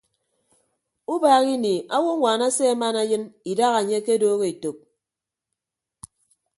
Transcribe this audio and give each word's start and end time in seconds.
Ubaak 1.13 1.45
ini 1.55 1.73
awonwaan 1.95 2.41
ase 2.47 2.63
aman 2.73 2.95
ayịn 3.01 3.23
idaha 3.51 3.77
anye 3.79 3.95
akedooho 3.99 4.43
etәk. 4.51 4.77